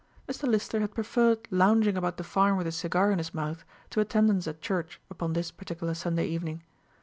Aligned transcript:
Mr. 0.27 0.47
Lister 0.47 0.79
had 0.79 0.95
preferred 0.95 1.47
lounging 1.51 1.95
about 1.95 2.17
the 2.17 2.23
farm 2.23 2.57
with 2.57 2.65
a 2.65 2.71
cigar 2.71 3.11
in 3.11 3.19
his 3.19 3.35
mouth 3.35 3.63
to 3.91 3.99
attendance 3.99 4.47
at 4.47 4.59
church 4.59 4.99
upon 5.11 5.33
this 5.33 5.51
particular 5.51 5.93
Sunday 5.93 6.25
evening. 6.25 6.63